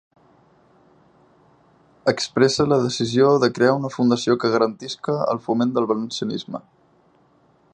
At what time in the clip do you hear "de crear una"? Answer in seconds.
3.43-3.91